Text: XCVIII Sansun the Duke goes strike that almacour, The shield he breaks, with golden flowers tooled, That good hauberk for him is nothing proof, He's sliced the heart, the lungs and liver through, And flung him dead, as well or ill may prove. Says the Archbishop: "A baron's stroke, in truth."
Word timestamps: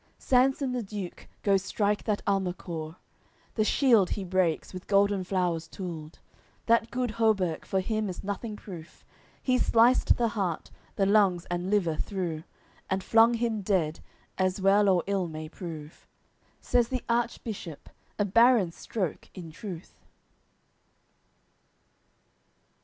XCVIII 0.19 0.53
Sansun 0.55 0.73
the 0.73 0.81
Duke 0.81 1.27
goes 1.43 1.61
strike 1.61 2.05
that 2.05 2.23
almacour, 2.25 2.95
The 3.53 3.63
shield 3.63 4.09
he 4.09 4.23
breaks, 4.23 4.73
with 4.73 4.87
golden 4.87 5.23
flowers 5.23 5.67
tooled, 5.67 6.17
That 6.65 6.89
good 6.89 7.11
hauberk 7.11 7.65
for 7.67 7.81
him 7.81 8.09
is 8.09 8.23
nothing 8.23 8.55
proof, 8.55 9.05
He's 9.43 9.63
sliced 9.63 10.17
the 10.17 10.29
heart, 10.29 10.71
the 10.95 11.05
lungs 11.05 11.45
and 11.51 11.69
liver 11.69 11.97
through, 11.97 12.41
And 12.89 13.03
flung 13.03 13.35
him 13.35 13.61
dead, 13.61 13.99
as 14.39 14.59
well 14.59 14.89
or 14.89 15.03
ill 15.05 15.27
may 15.27 15.47
prove. 15.47 16.07
Says 16.59 16.87
the 16.87 17.03
Archbishop: 17.07 17.87
"A 18.17 18.25
baron's 18.25 18.75
stroke, 18.75 19.29
in 19.35 19.51
truth." 19.51 20.03